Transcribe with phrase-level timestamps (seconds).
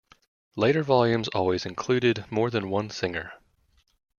[0.55, 3.33] Later volumes always included more than one singer.